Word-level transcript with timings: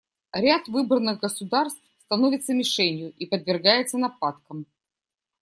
Ряд 0.33 0.67
выбранных 0.67 1.19
государств 1.19 1.79
становится 2.05 2.55
мишенью 2.55 3.13
и 3.19 3.27
подвергается 3.27 3.99
нападкам. 3.99 4.65